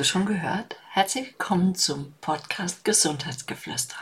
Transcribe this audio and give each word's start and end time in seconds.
du 0.00 0.04
schon 0.04 0.24
gehört? 0.24 0.76
Herzlich 0.88 1.26
willkommen 1.26 1.74
zum 1.74 2.14
Podcast 2.22 2.86
Gesundheitsgeflüster. 2.86 3.98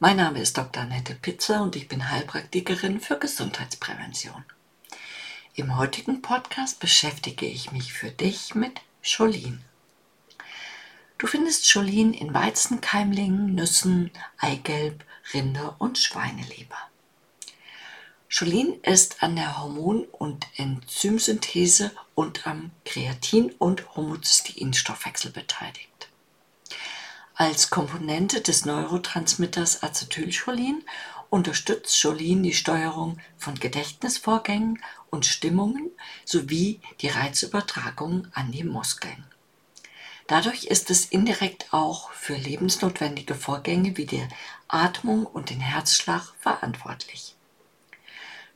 Mein 0.00 0.16
Name 0.16 0.40
ist 0.40 0.58
Dr. 0.58 0.82
Annette 0.82 1.14
Pitzer 1.14 1.62
und 1.62 1.76
ich 1.76 1.86
bin 1.86 2.10
Heilpraktikerin 2.10 2.98
für 2.98 3.16
Gesundheitsprävention. 3.16 4.44
Im 5.54 5.76
heutigen 5.76 6.20
Podcast 6.20 6.80
beschäftige 6.80 7.46
ich 7.46 7.70
mich 7.70 7.92
für 7.92 8.10
dich 8.10 8.56
mit 8.56 8.80
Cholin. 9.04 9.60
Du 11.18 11.28
findest 11.28 11.72
Cholin 11.72 12.12
in 12.12 12.34
Weizenkeimlingen, 12.34 13.54
Nüssen, 13.54 14.10
Eigelb, 14.36 15.04
Rinde 15.32 15.76
und 15.78 15.98
Schweineleber. 15.98 16.88
Cholin 18.28 18.80
ist 18.82 19.22
an 19.22 19.36
der 19.36 19.58
Hormon- 19.58 20.08
und 20.10 20.48
Enzymsynthese 20.56 21.92
und 22.18 22.48
am 22.48 22.72
Kreatin- 22.84 23.54
und 23.58 23.94
Homozysteinstoffwechsel 23.94 25.30
beteiligt. 25.30 26.08
Als 27.36 27.70
Komponente 27.70 28.40
des 28.40 28.64
Neurotransmitters 28.64 29.84
Acetylcholin 29.84 30.82
unterstützt 31.30 32.02
Cholin 32.02 32.42
die 32.42 32.54
Steuerung 32.54 33.18
von 33.36 33.54
Gedächtnisvorgängen 33.54 34.82
und 35.10 35.26
Stimmungen 35.26 35.92
sowie 36.24 36.80
die 37.02 37.06
Reizübertragung 37.06 38.26
an 38.32 38.50
die 38.50 38.64
Muskeln. 38.64 39.24
Dadurch 40.26 40.64
ist 40.64 40.90
es 40.90 41.04
indirekt 41.04 41.72
auch 41.72 42.10
für 42.10 42.34
lebensnotwendige 42.34 43.36
Vorgänge 43.36 43.96
wie 43.96 44.06
die 44.06 44.26
Atmung 44.66 45.24
und 45.24 45.50
den 45.50 45.60
Herzschlag 45.60 46.34
verantwortlich. 46.40 47.36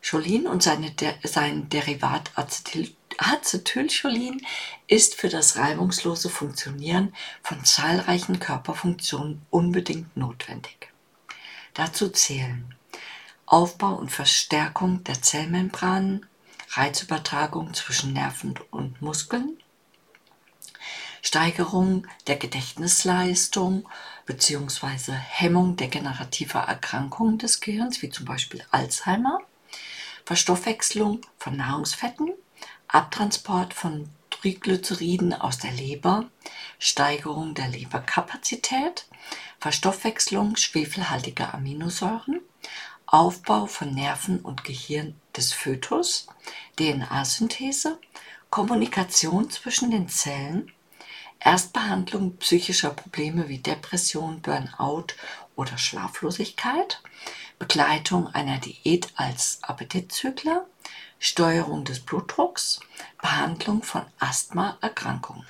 Cholin 0.04 0.48
und 0.48 0.64
seine, 0.64 0.92
sein 1.22 1.68
Derivat 1.68 2.32
Acetyl, 2.34 2.92
Acetylcholin 3.22 4.44
ist 4.86 5.14
für 5.14 5.28
das 5.28 5.56
reibungslose 5.56 6.28
Funktionieren 6.28 7.14
von 7.42 7.64
zahlreichen 7.64 8.40
Körperfunktionen 8.40 9.42
unbedingt 9.50 10.16
notwendig. 10.16 10.92
Dazu 11.74 12.08
zählen 12.08 12.74
Aufbau 13.46 13.94
und 13.94 14.10
Verstärkung 14.10 15.04
der 15.04 15.22
Zellmembranen, 15.22 16.26
Reizübertragung 16.70 17.74
zwischen 17.74 18.12
Nerven 18.12 18.54
und 18.70 19.00
Muskeln, 19.02 19.58
Steigerung 21.20 22.06
der 22.26 22.36
Gedächtnisleistung 22.36 23.88
bzw. 24.26 25.12
Hemmung 25.12 25.76
degenerativer 25.76 26.60
Erkrankungen 26.60 27.38
des 27.38 27.60
Gehirns, 27.60 28.02
wie 28.02 28.10
zum 28.10 28.24
Beispiel 28.26 28.64
Alzheimer, 28.70 29.38
Verstoffwechslung 30.24 31.20
von 31.38 31.56
Nahrungsfetten, 31.56 32.32
Abtransport 32.92 33.72
von 33.72 34.10
Triglyceriden 34.28 35.32
aus 35.32 35.56
der 35.56 35.72
Leber, 35.72 36.28
Steigerung 36.78 37.54
der 37.54 37.68
Leberkapazität, 37.68 39.06
Verstoffwechslung 39.60 40.56
schwefelhaltiger 40.56 41.54
Aminosäuren, 41.54 42.40
Aufbau 43.06 43.64
von 43.64 43.94
Nerven 43.94 44.40
und 44.40 44.62
Gehirn 44.64 45.14
des 45.34 45.54
Fötus, 45.54 46.26
DNA-Synthese, 46.78 47.98
Kommunikation 48.50 49.48
zwischen 49.48 49.90
den 49.90 50.10
Zellen, 50.10 50.70
Erstbehandlung 51.40 52.36
psychischer 52.36 52.90
Probleme 52.90 53.48
wie 53.48 53.58
Depression, 53.58 54.42
Burnout 54.42 55.14
oder 55.56 55.78
Schlaflosigkeit, 55.78 57.00
Begleitung 57.62 58.26
einer 58.34 58.58
Diät 58.58 59.12
als 59.14 59.60
Appetitzügler, 59.62 60.66
Steuerung 61.20 61.84
des 61.84 62.00
Blutdrucks, 62.00 62.80
Behandlung 63.20 63.84
von 63.84 64.02
Asthmaerkrankungen. 64.18 65.46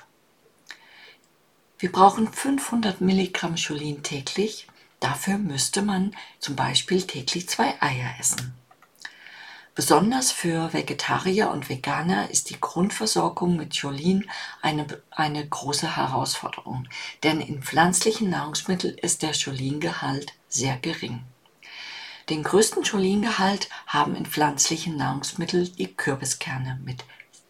Wir 1.79 1.91
brauchen 1.91 2.31
500 2.31 3.01
Milligramm 3.01 3.55
Cholin 3.55 4.03
täglich. 4.03 4.67
Dafür 4.99 5.39
müsste 5.39 5.81
man 5.81 6.15
zum 6.37 6.55
Beispiel 6.55 7.01
täglich 7.01 7.49
zwei 7.49 7.81
Eier 7.81 8.13
essen. 8.19 8.53
Besonders 9.73 10.31
für 10.31 10.71
Vegetarier 10.71 11.49
und 11.49 11.67
Veganer 11.67 12.29
ist 12.29 12.51
die 12.51 12.61
Grundversorgung 12.61 13.55
mit 13.55 13.75
Cholin 13.75 14.29
eine, 14.61 14.85
eine 15.09 15.47
große 15.47 15.97
Herausforderung, 15.97 16.87
denn 17.23 17.41
in 17.41 17.63
pflanzlichen 17.63 18.29
Nahrungsmitteln 18.29 18.99
ist 18.99 19.23
der 19.23 19.33
Cholingehalt 19.33 20.33
sehr 20.47 20.77
gering. 20.77 21.23
Den 22.29 22.43
größten 22.43 22.83
Cholingehalt 22.83 23.69
haben 23.85 24.15
in 24.15 24.25
pflanzlichen 24.25 24.95
Nahrungsmitteln 24.95 25.75
die 25.75 25.93
Kürbiskerne 25.93 26.79
mit 26.83 27.03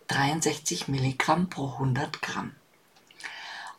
63 0.07 0.87
Milligramm 0.87 1.49
pro 1.49 1.73
100 1.73 2.21
Gramm. 2.21 2.55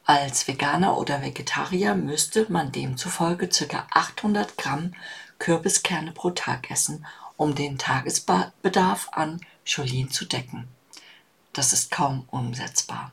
Als 0.07 0.47
Veganer 0.47 0.99
oder 0.99 1.23
Vegetarier 1.23 1.95
müsste 1.95 2.47
man 2.51 2.71
demzufolge 2.71 3.49
ca. 3.49 3.87
800 3.91 4.57
Gramm 4.57 4.95
Kürbiskerne 5.39 6.13
pro 6.13 6.31
Tag 6.31 6.71
essen, 6.71 7.05
um 7.37 7.55
den 7.55 7.79
Tagesbedarf 7.79 9.09
an 9.13 9.41
Cholin 9.67 10.11
zu 10.11 10.27
decken. 10.27 10.69
Das 11.53 11.73
ist 11.73 11.91
kaum 11.91 12.29
umsetzbar. 12.31 13.13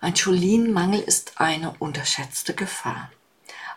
Ein 0.00 0.14
Cholinmangel 0.14 1.00
ist 1.00 1.40
eine 1.40 1.72
unterschätzte 1.78 2.54
Gefahr. 2.54 3.10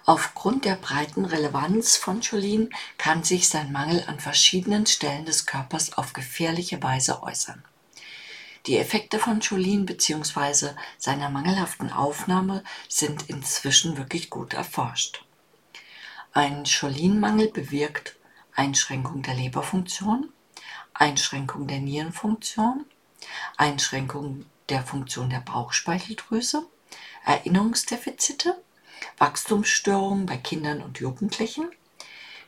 Aufgrund 0.09 0.63
der 0.63 0.75
breiten 0.75 1.25
Relevanz 1.25 1.97
von 1.97 2.21
Cholin 2.21 2.69
kann 2.97 3.25
sich 3.25 3.49
sein 3.49 3.73
Mangel 3.73 4.05
an 4.07 4.21
verschiedenen 4.21 4.85
Stellen 4.85 5.25
des 5.25 5.45
Körpers 5.45 5.97
auf 5.97 6.13
gefährliche 6.13 6.81
Weise 6.81 7.23
äußern. 7.23 7.61
Die 8.67 8.77
Effekte 8.77 9.19
von 9.19 9.41
Cholin 9.41 9.85
bzw. 9.85 10.69
seiner 10.97 11.29
mangelhaften 11.29 11.91
Aufnahme 11.91 12.63
sind 12.87 13.29
inzwischen 13.29 13.97
wirklich 13.97 14.29
gut 14.29 14.53
erforscht. 14.53 15.25
Ein 16.31 16.63
Cholinmangel 16.63 17.49
bewirkt 17.51 18.15
Einschränkung 18.55 19.23
der 19.23 19.33
Leberfunktion, 19.33 20.29
Einschränkung 20.93 21.67
der 21.67 21.79
Nierenfunktion, 21.79 22.85
Einschränkung 23.57 24.45
der 24.69 24.83
Funktion 24.83 25.29
der 25.29 25.41
Bauchspeicheldrüse, 25.41 26.65
Erinnerungsdefizite, 27.25 28.55
Wachstumsstörungen 29.17 30.25
bei 30.25 30.37
Kindern 30.37 30.81
und 30.81 30.99
Jugendlichen, 30.99 31.69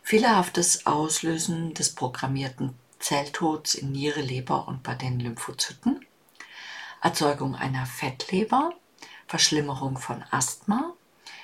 fehlerhaftes 0.04 0.86
Auslösen 0.86 1.74
des 1.74 1.94
programmierten 1.96 2.74
Zelltods 3.00 3.76
in 3.76 3.92
Niere, 3.92 4.22
Leber 4.22 4.68
und 4.68 4.84
bei 4.84 4.96
den 4.96 5.20
Lymphozyten, 5.20 6.06
Erzeugung 7.02 7.56
einer 7.56 7.86
Fettleber, 7.86 8.74
Verschlimmerung 9.28 9.98
von 9.98 10.24
Asthma, 10.32 10.94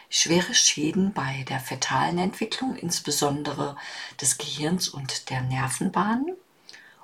schwere 0.10 0.54
Schäden 0.54 1.14
bei 1.14 1.46
der 1.50 1.60
fetalen 1.60 2.18
Entwicklung, 2.18 2.76
insbesondere 2.76 3.76
des 4.20 4.38
Gehirns 4.38 4.90
und 4.90 5.30
der 5.30 5.42
Nervenbahnen 5.42 6.36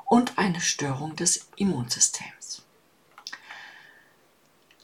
und 0.05 0.37
eine 0.37 0.59
Störung 0.59 1.15
des 1.15 1.47
Immunsystems. 1.55 2.60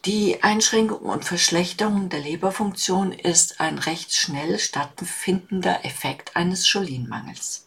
Die 0.08 0.42
Einschränkung 0.42 1.00
und 1.00 1.26
Verschlechterung 1.26 2.08
der 2.08 2.20
Leberfunktion 2.20 3.12
ist 3.12 3.60
ein 3.60 3.76
recht 3.76 4.14
schnell 4.14 4.58
stattfindender 4.58 5.84
Effekt 5.84 6.34
eines 6.34 6.66
Cholinmangels. 6.66 7.66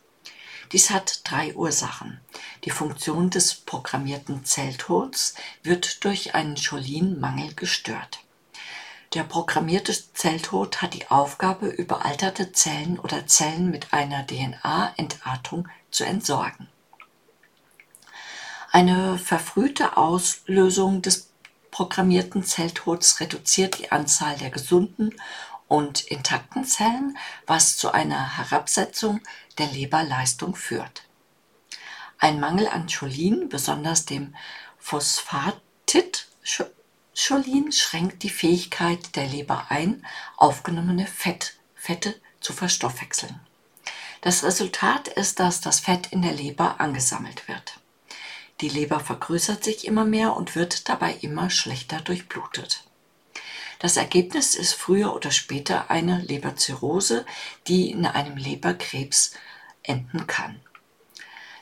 Dies 0.71 0.89
hat 0.89 1.21
drei 1.23 1.53
Ursachen. 1.53 2.19
Die 2.63 2.71
Funktion 2.71 3.29
des 3.29 3.53
programmierten 3.53 4.43
Zelltods 4.43 5.35
wird 5.61 6.03
durch 6.03 6.33
einen 6.33 6.55
Cholinmangel 6.55 7.53
gestört. 7.53 8.21
Der 9.13 9.23
programmierte 9.23 9.93
Zelltod 10.15 10.81
hat 10.81 10.95
die 10.95 11.11
Aufgabe, 11.11 11.67
überalterte 11.67 12.53
Zellen 12.53 12.97
oder 12.97 13.27
Zellen 13.27 13.69
mit 13.69 13.93
einer 13.93 14.25
DNA-Entartung 14.25 15.67
zu 15.91 16.05
entsorgen. 16.05 16.67
Eine 18.71 19.19
verfrühte 19.19 19.95
Auslösung 19.95 21.03
des 21.03 21.30
programmierten 21.81 22.43
Zelltods 22.43 23.19
reduziert 23.21 23.79
die 23.79 23.91
Anzahl 23.91 24.37
der 24.37 24.51
gesunden 24.51 25.19
und 25.67 26.01
intakten 26.01 26.63
Zellen, 26.63 27.17
was 27.47 27.75
zu 27.75 27.91
einer 27.91 28.37
Herabsetzung 28.37 29.19
der 29.57 29.65
Leberleistung 29.65 30.53
führt. 30.53 31.01
Ein 32.19 32.39
Mangel 32.39 32.67
an 32.67 32.85
Cholin, 32.85 33.49
besonders 33.49 34.05
dem 34.05 34.35
Phosphatid 34.77 36.27
Cholin, 37.15 37.71
schränkt 37.71 38.21
die 38.21 38.29
Fähigkeit 38.29 39.15
der 39.15 39.25
Leber 39.25 39.65
ein, 39.69 40.05
aufgenommene 40.37 41.07
Fett, 41.07 41.55
Fette 41.73 42.13
zu 42.41 42.53
verstoffwechseln. 42.53 43.39
Das 44.21 44.43
Resultat 44.43 45.07
ist, 45.07 45.39
dass 45.39 45.61
das 45.61 45.79
Fett 45.79 46.11
in 46.11 46.21
der 46.21 46.33
Leber 46.33 46.79
angesammelt 46.79 47.47
wird. 47.47 47.80
Die 48.61 48.69
Leber 48.69 48.99
vergrößert 48.99 49.63
sich 49.63 49.87
immer 49.87 50.05
mehr 50.05 50.35
und 50.35 50.55
wird 50.55 50.87
dabei 50.87 51.17
immer 51.21 51.49
schlechter 51.49 51.99
durchblutet. 51.99 52.83
Das 53.79 53.97
Ergebnis 53.97 54.53
ist 54.53 54.73
früher 54.73 55.15
oder 55.15 55.31
später 55.31 55.89
eine 55.89 56.21
Leberzirrhose, 56.21 57.25
die 57.67 57.89
in 57.89 58.05
einem 58.05 58.37
Leberkrebs 58.37 59.31
enden 59.81 60.27
kann. 60.27 60.59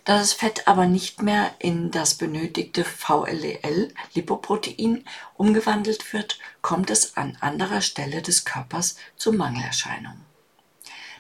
Da 0.04 0.18
das 0.18 0.34
Fett 0.34 0.68
aber 0.68 0.88
nicht 0.88 1.22
mehr 1.22 1.56
in 1.60 1.92
das 1.92 2.16
benötigte 2.16 2.84
VLEL-Lipoprotein 2.84 5.06
umgewandelt 5.38 6.12
wird, 6.12 6.38
kommt 6.62 6.90
es 6.90 7.16
an 7.16 7.38
anderer 7.40 7.80
Stelle 7.82 8.22
des 8.22 8.44
Körpers 8.44 8.98
zu 9.16 9.32
Mangelerscheinungen. 9.32 10.26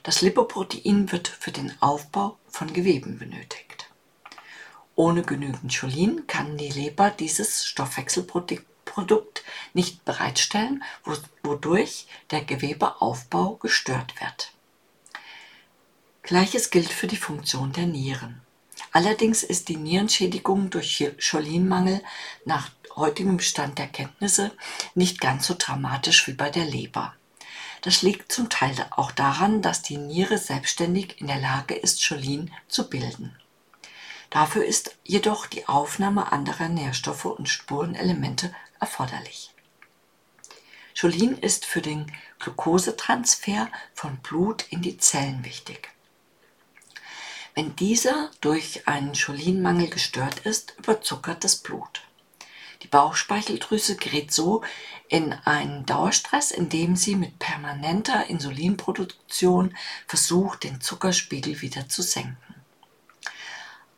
Das 0.03 0.19
Lipoprotein 0.21 1.13
wird 1.13 1.29
für 1.29 1.51
den 1.51 1.71
Aufbau 1.81 2.37
von 2.49 2.73
Geweben 2.73 3.19
benötigt. 3.19 3.68
Ohne 4.99 5.21
genügend 5.21 5.73
Cholin 5.73 6.27
kann 6.27 6.57
die 6.57 6.67
Leber 6.67 7.09
dieses 7.09 7.65
Stoffwechselprodukt 7.65 9.45
nicht 9.73 10.03
bereitstellen, 10.03 10.83
wodurch 11.41 12.05
der 12.31 12.43
Gewebeaufbau 12.43 13.55
gestört 13.61 14.19
wird. 14.19 14.51
Gleiches 16.21 16.69
gilt 16.69 16.89
für 16.89 17.07
die 17.07 17.15
Funktion 17.15 17.71
der 17.71 17.85
Nieren. 17.85 18.41
Allerdings 18.91 19.41
ist 19.43 19.69
die 19.69 19.77
Nierenschädigung 19.77 20.69
durch 20.69 21.09
Cholinmangel 21.17 22.03
nach 22.43 22.69
heutigem 22.97 23.39
Stand 23.39 23.77
der 23.77 23.87
Kenntnisse 23.87 24.51
nicht 24.95 25.21
ganz 25.21 25.47
so 25.47 25.55
dramatisch 25.57 26.27
wie 26.27 26.33
bei 26.33 26.49
der 26.49 26.65
Leber. 26.65 27.13
Das 27.83 28.01
liegt 28.01 28.33
zum 28.33 28.49
Teil 28.49 28.75
auch 28.91 29.13
daran, 29.13 29.61
dass 29.61 29.81
die 29.81 29.95
Niere 29.95 30.37
selbstständig 30.37 31.21
in 31.21 31.27
der 31.27 31.39
Lage 31.39 31.73
ist, 31.73 32.05
Cholin 32.05 32.51
zu 32.67 32.89
bilden. 32.89 33.38
Dafür 34.29 34.63
ist 34.63 34.95
jedoch 35.03 35.47
die 35.47 35.67
Aufnahme 35.67 36.31
anderer 36.31 36.69
Nährstoffe 36.69 37.25
und 37.25 37.49
Spurenelemente 37.49 38.53
erforderlich. 38.79 39.51
Cholin 40.99 41.37
ist 41.37 41.65
für 41.65 41.81
den 41.81 42.11
Glukosetransfer 42.39 43.69
von 43.93 44.17
Blut 44.17 44.65
in 44.69 44.81
die 44.81 44.97
Zellen 44.97 45.45
wichtig. 45.45 45.89
Wenn 47.55 47.75
dieser 47.75 48.29
durch 48.41 48.87
einen 48.87 49.13
Cholinmangel 49.13 49.89
gestört 49.89 50.39
ist, 50.39 50.75
überzuckert 50.77 51.43
das 51.43 51.55
Blut. 51.57 52.03
Die 52.83 52.87
Bauchspeicheldrüse 52.87 53.97
gerät 53.97 54.31
so 54.31 54.61
in 55.09 55.33
einen 55.33 55.85
Dauerstress, 55.85 56.51
indem 56.51 56.95
sie 56.95 57.15
mit 57.15 57.39
permanenter 57.39 58.27
Insulinproduktion 58.27 59.75
versucht, 60.07 60.63
den 60.63 60.79
Zuckerspiegel 60.79 61.61
wieder 61.61 61.89
zu 61.89 62.01
senken. 62.01 62.48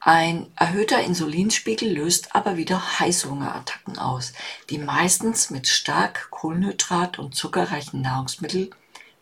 Ein 0.03 0.51
erhöhter 0.56 1.03
Insulinspiegel 1.03 1.94
löst 1.94 2.36
aber 2.36 2.57
wieder 2.57 3.00
Heißhungerattacken 3.00 4.00
aus, 4.00 4.33
die 4.71 4.80
meistens 4.80 5.51
mit 5.51 5.68
stark 5.68 6.30
Kohlenhydrat- 6.31 7.19
und 7.19 7.36
zuckerreichen 7.36 8.01
Nahrungsmitteln 8.01 8.74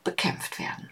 bekämpft 0.05 0.57
werden. 0.57 0.89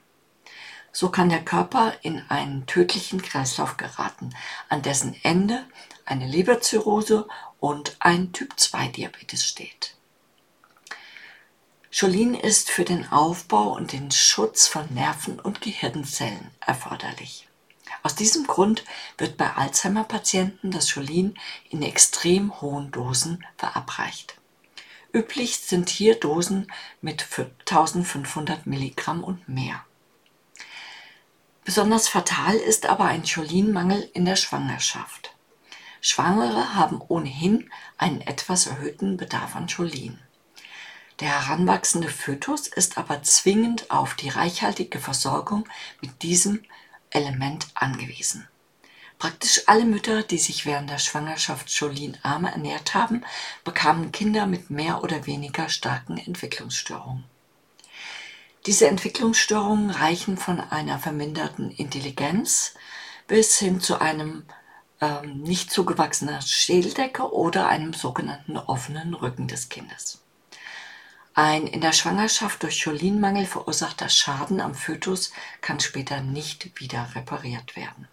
So 0.91 1.07
kann 1.07 1.29
der 1.29 1.41
Körper 1.41 1.93
in 2.01 2.21
einen 2.27 2.65
tödlichen 2.65 3.21
Kreislauf 3.21 3.77
geraten, 3.77 4.35
an 4.67 4.81
dessen 4.81 5.15
Ende 5.23 5.63
eine 6.03 6.27
Leberzirrhose 6.27 7.25
und 7.61 7.95
ein 7.99 8.33
Typ-2-Diabetes 8.33 9.45
steht. 9.45 9.95
Cholin 11.97 12.33
ist 12.33 12.69
für 12.69 12.83
den 12.83 13.09
Aufbau 13.09 13.69
und 13.69 13.93
den 13.93 14.11
Schutz 14.11 14.67
von 14.67 14.93
Nerven 14.93 15.39
und 15.39 15.61
Gehirnzellen 15.61 16.51
erforderlich. 16.59 17.46
Aus 18.03 18.15
diesem 18.15 18.47
Grund 18.47 18.83
wird 19.17 19.37
bei 19.37 19.53
Alzheimer-Patienten 19.53 20.71
das 20.71 20.93
Cholin 20.93 21.35
in 21.69 21.81
extrem 21.81 22.61
hohen 22.61 22.91
Dosen 22.91 23.45
verabreicht. 23.57 24.35
Üblich 25.13 25.57
sind 25.59 25.89
hier 25.89 26.19
Dosen 26.19 26.71
mit 27.01 27.25
1500 27.59 28.67
Milligramm 28.67 29.23
und 29.23 29.47
mehr. 29.49 29.83
Besonders 31.65 32.07
fatal 32.07 32.55
ist 32.55 32.85
aber 32.85 33.05
ein 33.05 33.23
Cholinmangel 33.23 34.09
in 34.13 34.25
der 34.25 34.35
Schwangerschaft. 34.35 35.33
Schwangere 35.99 36.75
haben 36.75 37.01
ohnehin 37.07 37.69
einen 37.97 38.21
etwas 38.21 38.67
erhöhten 38.67 39.17
Bedarf 39.17 39.55
an 39.55 39.67
Cholin. 39.67 40.19
Der 41.19 41.29
heranwachsende 41.29 42.09
Fötus 42.09 42.67
ist 42.67 42.97
aber 42.97 43.23
zwingend 43.23 43.89
auf 43.89 44.13
die 44.13 44.29
reichhaltige 44.29 44.99
Versorgung 44.99 45.67
mit 45.99 46.21
diesem 46.21 46.63
Element 47.17 47.67
angewiesen. 47.73 48.47
Praktisch 49.19 49.63
alle 49.65 49.85
Mütter, 49.85 50.21
die 50.21 50.37
sich 50.37 50.67
während 50.67 50.91
der 50.91 50.99
Schwangerschaft 50.99 51.75
cholinarm 51.75 52.45
ernährt 52.45 52.93
haben, 52.93 53.25
bekamen 53.63 54.11
Kinder 54.11 54.45
mit 54.45 54.69
mehr 54.69 55.03
oder 55.03 55.25
weniger 55.25 55.69
starken 55.69 56.17
Entwicklungsstörungen. 56.17 57.23
Diese 58.67 58.87
Entwicklungsstörungen 58.87 59.89
reichen 59.89 60.37
von 60.37 60.59
einer 60.59 60.99
verminderten 60.99 61.71
Intelligenz 61.71 62.75
bis 63.25 63.57
hin 63.57 63.81
zu 63.81 63.99
einem 63.99 64.43
ähm, 65.01 65.41
nicht 65.41 65.71
zugewachsenen 65.71 66.41
Schädeldecke 66.41 67.33
oder 67.33 67.67
einem 67.67 67.93
sogenannten 67.93 68.57
offenen 68.57 69.15
Rücken 69.15 69.47
des 69.47 69.69
Kindes. 69.69 70.21
Ein 71.37 71.67
in 71.67 71.81
der 71.81 71.93
Schwangerschaft 71.93 72.63
durch 72.63 72.83
Cholinmangel 72.83 73.45
verursachter 73.45 74.09
Schaden 74.09 74.59
am 74.59 74.73
Fötus 74.73 75.31
kann 75.61 75.79
später 75.79 76.19
nicht 76.19 76.79
wieder 76.79 77.09
repariert 77.13 77.75
werden. 77.75 78.07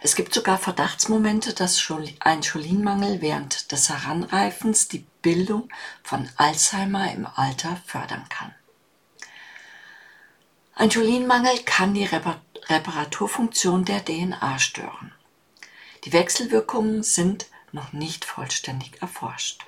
Es 0.00 0.14
gibt 0.14 0.32
sogar 0.32 0.58
Verdachtsmomente, 0.58 1.54
dass 1.54 1.90
ein 2.20 2.40
Cholinmangel 2.42 3.20
während 3.20 3.72
des 3.72 3.88
Heranreifens 3.88 4.86
die 4.86 5.04
Bildung 5.20 5.68
von 6.04 6.28
Alzheimer 6.36 7.12
im 7.12 7.26
Alter 7.26 7.80
fördern 7.84 8.28
kann. 8.28 8.54
Ein 10.76 10.88
Cholinmangel 10.88 11.58
kann 11.64 11.94
die 11.94 12.08
Reparaturfunktion 12.68 13.84
der 13.84 14.04
DNA 14.04 14.60
stören. 14.60 15.12
Die 16.04 16.12
Wechselwirkungen 16.12 17.02
sind 17.02 17.46
noch 17.72 17.92
nicht 17.92 18.24
vollständig 18.24 19.02
erforscht. 19.02 19.67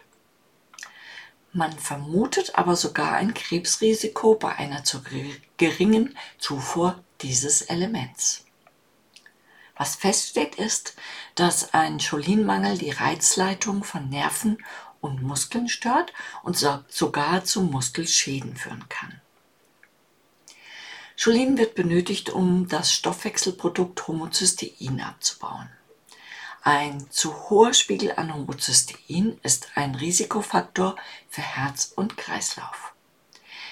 Man 1.53 1.73
vermutet 1.73 2.55
aber 2.55 2.77
sogar 2.77 3.13
ein 3.13 3.35
Krebsrisiko 3.35 4.35
bei 4.37 4.55
einer 4.57 4.85
zu 4.85 5.03
geringen 5.57 6.17
Zufuhr 6.39 7.03
dieses 7.23 7.63
Elements. 7.63 8.45
Was 9.77 9.97
feststeht 9.97 10.57
ist, 10.57 10.95
dass 11.35 11.75
ein 11.75 11.99
Cholinmangel 11.99 12.79
die 12.79 12.91
Reizleitung 12.91 13.83
von 13.83 14.09
Nerven 14.11 14.59
und 15.01 15.23
Muskeln 15.23 15.69
stört 15.69 16.13
und 16.43 16.57
sogar 16.57 17.45
zu 17.45 17.63
Muskelschäden 17.63 18.57
führen 18.57 18.89
kann. 18.89 19.21
Cholin 21.23 21.59
wird 21.59 21.75
benötigt, 21.75 22.31
um 22.31 22.69
das 22.69 22.93
Stoffwechselprodukt 22.95 24.07
Homozystein 24.09 25.01
abzubauen. 25.01 25.69
Ein 26.63 27.11
zu 27.11 27.49
hoher 27.49 27.73
Spiegel 27.73 28.13
an 28.17 28.35
Homozystein 28.35 29.39
ist 29.43 29.69
ein 29.77 29.95
Risikofaktor 29.95 30.95
für 31.29 31.41
Herz 31.41 31.93
und 31.97 32.19
Kreislauf. 32.19 32.93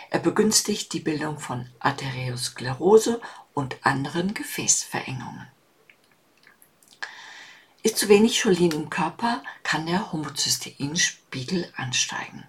Er 0.09 0.21
begünstigt 0.21 0.95
die 0.95 1.01
Bildung 1.01 1.39
von 1.39 1.69
Arteriosklerose 1.81 3.21
und 3.53 3.77
anderen 3.85 4.33
Gefäßverengungen. 4.33 5.49
Ist 7.83 7.99
zu 7.99 8.09
wenig 8.09 8.41
Cholin 8.41 8.71
im 8.71 8.89
Körper, 8.89 9.43
kann 9.63 9.85
der 9.85 10.11
Homozysteinspiegel 10.11 11.71
ansteigen. 11.77 12.45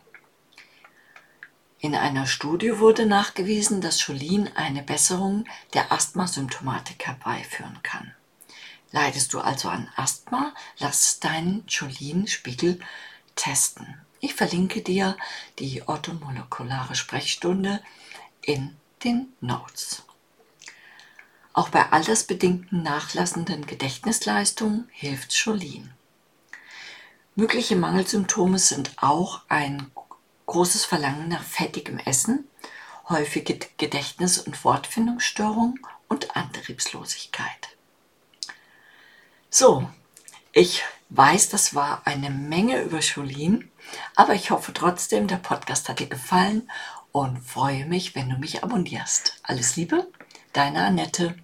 In 1.79 1.96
einer 1.96 2.27
Studie 2.27 2.79
wurde 2.79 3.05
nachgewiesen, 3.05 3.81
dass 3.81 4.05
Cholin 4.05 4.50
eine 4.55 4.84
Besserung 4.84 5.46
der 5.74 5.91
Asthmasymptomatik 5.91 7.08
herbeiführen 7.08 7.79
kann. 7.84 8.13
Leidest 8.91 9.34
du 9.34 9.39
also 9.39 9.69
an 9.69 9.89
Asthma, 9.96 10.53
lass 10.79 11.19
deinen 11.19 11.65
Cholin-Spiegel 11.67 12.79
testen. 13.36 14.01
Ich 14.19 14.34
verlinke 14.34 14.81
dir 14.81 15.15
die 15.60 15.88
orthomolekulare 15.88 16.96
Sprechstunde 16.96 17.81
in 18.41 18.75
den 19.03 19.31
Notes. 19.41 20.03
Auch 21.53 21.69
bei 21.69 21.91
altersbedingten 21.91 22.84
nachlassenden 22.84 23.65
Gedächtnisleistungen 23.65 24.89
hilft 24.91 25.36
Cholin. 25.38 25.91
Mögliche 27.36 27.75
Mangelsymptome 27.75 28.60
sind 28.60 28.91
auch 28.98 29.41
ein 29.50 29.91
großes 30.46 30.84
Verlangen 30.86 31.29
nach 31.29 31.43
fettigem 31.43 32.00
Essen, 32.00 32.48
häufige 33.08 33.60
Gedächtnis- 33.77 34.39
und 34.39 34.63
Wortfindungsstörungen 34.63 35.79
und 36.08 36.36
Antriebslosigkeit. 36.36 37.78
So, 39.51 39.89
ich 40.53 40.84
weiß, 41.10 41.50
das 41.50 41.74
war 41.74 42.03
eine 42.06 42.29
Menge 42.29 42.84
über 42.84 43.00
Cholin, 43.00 43.72
aber 44.15 44.36
ich 44.36 44.51
hoffe 44.51 44.74
trotzdem, 44.74 45.27
der 45.27 45.38
Podcast 45.38 45.89
hat 45.89 46.00
dir 46.00 46.08
gefallen 46.08 46.70
und 47.12 47.39
freue 47.39 47.86
mich, 47.86 48.13
wenn 48.13 48.29
du 48.29 48.38
mich 48.38 48.63
abonnierst. 48.63 49.39
Alles 49.41 49.75
Liebe, 49.75 50.08
deine 50.53 50.86
Annette. 50.86 51.36